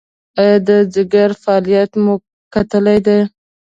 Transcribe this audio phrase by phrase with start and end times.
[0.39, 2.13] ایا د ځیګر فعالیت مو
[2.53, 3.19] کتلی دی؟